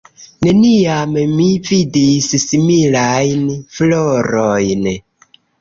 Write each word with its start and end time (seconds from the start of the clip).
Neniam 0.45 1.13
mi 1.33 1.49
vidis 1.67 2.31
similajn 2.45 3.47
florojn. 3.77 4.93